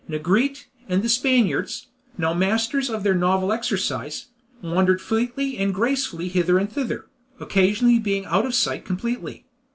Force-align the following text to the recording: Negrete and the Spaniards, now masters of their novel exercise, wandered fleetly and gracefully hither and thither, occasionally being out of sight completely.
Negrete 0.09 0.65
and 0.89 1.03
the 1.03 1.09
Spaniards, 1.09 1.89
now 2.17 2.33
masters 2.33 2.89
of 2.89 3.03
their 3.03 3.13
novel 3.13 3.51
exercise, 3.53 4.29
wandered 4.59 4.99
fleetly 4.99 5.59
and 5.59 5.71
gracefully 5.75 6.27
hither 6.27 6.57
and 6.57 6.71
thither, 6.73 7.05
occasionally 7.39 7.99
being 7.99 8.25
out 8.25 8.47
of 8.47 8.55
sight 8.55 8.83
completely. 8.83 9.45